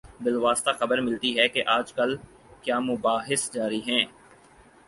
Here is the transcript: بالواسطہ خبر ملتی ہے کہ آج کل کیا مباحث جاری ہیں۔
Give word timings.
بالواسطہ 0.21 0.69
خبر 0.79 1.01
ملتی 1.01 1.39
ہے 1.39 1.47
کہ 1.47 1.63
آج 1.67 1.93
کل 1.93 2.15
کیا 2.61 2.79
مباحث 2.79 3.51
جاری 3.51 3.81
ہیں۔ 3.87 4.05